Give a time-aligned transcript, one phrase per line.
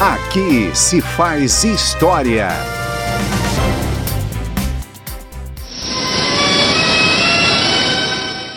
[0.00, 2.48] Aqui se faz história.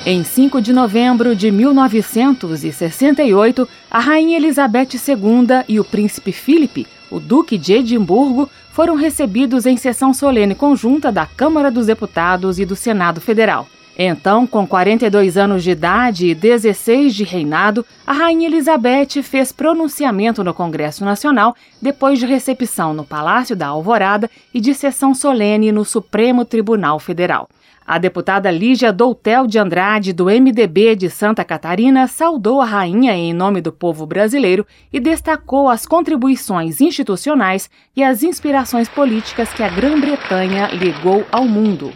[0.06, 7.19] Em 5 de novembro de 1968, a Rainha Elizabeth II e o Príncipe Philip, o
[7.19, 12.78] Duque de Edimburgo, foram recebidos em sessão solene conjunta da Câmara dos Deputados e do
[12.78, 13.67] Senado Federal.
[13.97, 20.44] Então, com 42 anos de idade e 16 de reinado, a Rainha Elizabeth fez pronunciamento
[20.44, 25.85] no Congresso Nacional depois de recepção no Palácio da Alvorada e de sessão solene no
[25.85, 27.48] Supremo Tribunal Federal.
[27.85, 33.34] A deputada Lígia Doutel de Andrade, do MDB de Santa Catarina, saudou a rainha em
[33.34, 39.68] nome do povo brasileiro e destacou as contribuições institucionais e as inspirações políticas que a
[39.68, 41.91] Grã-Bretanha legou ao mundo.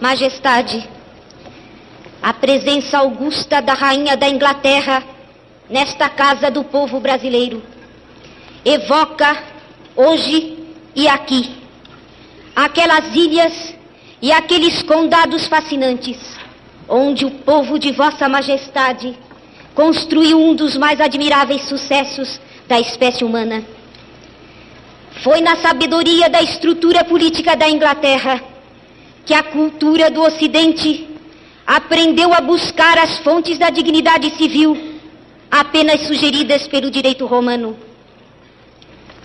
[0.00, 0.88] Majestade,
[2.22, 5.02] a presença augusta da Rainha da Inglaterra
[5.68, 7.60] nesta casa do povo brasileiro
[8.64, 9.42] evoca
[9.96, 10.56] hoje
[10.94, 11.50] e aqui
[12.54, 13.74] aquelas ilhas
[14.20, 16.16] e aqueles condados fascinantes
[16.88, 19.18] onde o povo de Vossa Majestade
[19.74, 23.64] construiu um dos mais admiráveis sucessos da espécie humana.
[25.24, 28.40] Foi na sabedoria da estrutura política da Inglaterra
[29.24, 31.11] que a cultura do Ocidente
[31.66, 34.76] aprendeu a buscar as fontes da dignidade civil
[35.50, 37.76] apenas sugeridas pelo direito romano.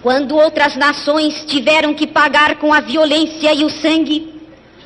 [0.02, 4.36] Quando outras nações tiveram que pagar com a violência e o sangue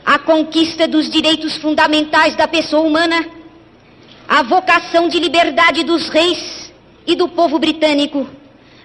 [0.05, 3.23] a conquista dos direitos fundamentais da pessoa humana,
[4.27, 6.71] a vocação de liberdade dos reis
[7.05, 8.27] e do povo britânico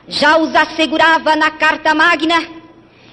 [0.09, 2.37] já os assegurava na Carta Magna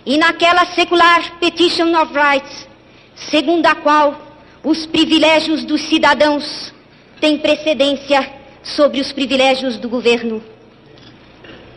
[0.05, 2.67] e naquela secular Petition of Rights,
[3.15, 4.32] segundo a qual
[4.63, 6.73] os privilégios dos cidadãos
[7.19, 8.31] têm precedência
[8.63, 10.41] sobre os privilégios do governo.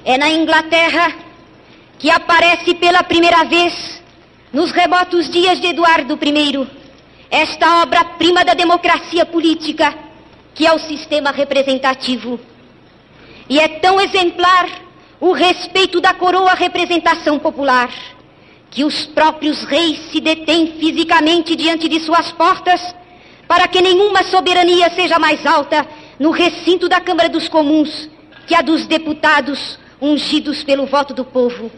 [0.04, 1.12] É na Inglaterra
[1.98, 4.02] que aparece pela primeira vez,
[4.52, 6.68] nos remotos dias de Eduardo I,
[7.28, 9.92] esta obra-prima da democracia política,
[10.54, 12.38] que é o sistema representativo.
[13.48, 14.68] E é tão exemplar
[15.18, 17.90] o respeito da coroa à representação popular
[18.76, 22.94] que os próprios reis se detêm fisicamente diante de suas portas,
[23.48, 25.88] para que nenhuma soberania seja mais alta
[26.18, 28.10] no recinto da Câmara dos Comuns
[28.46, 31.72] que a dos deputados ungidos pelo voto do povo.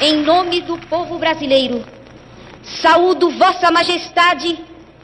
[0.00, 1.84] Em nome do povo brasileiro,
[2.62, 4.58] saúdo Vossa Majestade,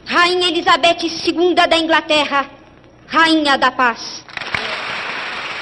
[0.06, 2.50] Rainha Elizabeth II da Inglaterra,
[3.06, 4.25] Rainha da Paz.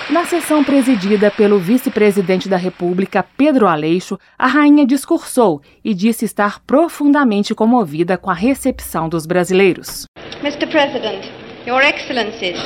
[0.08, 6.60] Na sessão presidida pelo vice-presidente da República, Pedro Aleixo, a rainha discursou e disse estar
[6.64, 10.06] profundamente comovida com a recepção dos brasileiros.
[10.44, 10.68] Mr.
[10.68, 11.28] President,
[11.66, 12.56] Your Excellencies,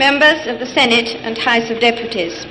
[0.00, 2.44] members of the Senate and House of Deputies,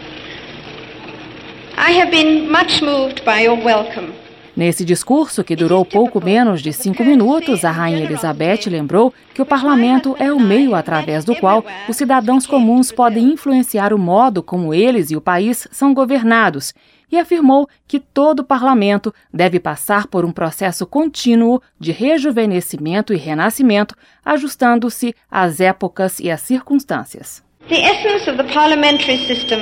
[1.78, 4.14] I have been much moved by your welcome.
[4.58, 9.46] Nesse discurso, que durou pouco menos de cinco minutos, a Rainha Elizabeth lembrou que o
[9.46, 14.74] parlamento é o meio através do qual os cidadãos comuns podem influenciar o modo como
[14.74, 16.74] eles e o país são governados
[17.12, 23.94] e afirmou que todo parlamento deve passar por um processo contínuo de rejuvenescimento e renascimento,
[24.26, 27.44] ajustando-se às épocas e às circunstâncias.
[27.70, 29.60] The essence of the parliamentary system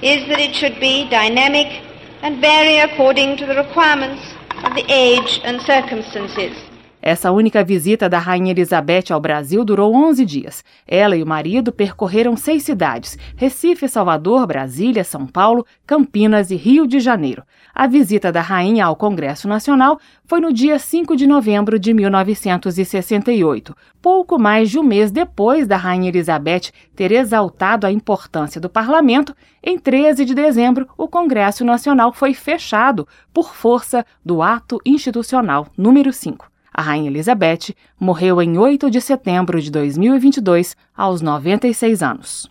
[0.00, 1.87] is that it should be dynamic
[2.22, 4.22] and vary according to the requirements
[4.64, 6.67] of the age and circumstances.
[7.00, 10.64] Essa única visita da Rainha Elizabeth ao Brasil durou 11 dias.
[10.86, 16.86] Ela e o marido percorreram seis cidades: Recife, Salvador, Brasília, São Paulo, Campinas e Rio
[16.86, 17.44] de Janeiro.
[17.72, 23.76] A visita da rainha ao Congresso Nacional foi no dia 5 de novembro de 1968,
[24.02, 29.34] pouco mais de um mês depois da Rainha Elizabeth ter exaltado a importância do parlamento.
[29.62, 36.12] Em 13 de dezembro, o Congresso Nacional foi fechado por força do Ato Institucional número
[36.12, 36.57] 5.
[36.72, 42.46] A Rainha Elizabeth morreu em 8 de setembro de 2022, aos 96 anos.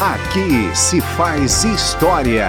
[0.00, 2.48] Aqui se faz história.